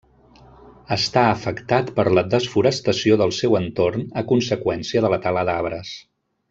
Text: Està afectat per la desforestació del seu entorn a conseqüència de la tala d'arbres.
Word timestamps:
Està 0.95 1.25
afectat 1.33 1.91
per 1.99 2.07
la 2.19 2.25
desforestació 2.35 3.21
del 3.23 3.37
seu 3.43 3.61
entorn 3.63 4.09
a 4.23 4.27
conseqüència 4.35 5.05
de 5.07 5.17
la 5.17 5.25
tala 5.29 5.49
d'arbres. 5.53 5.99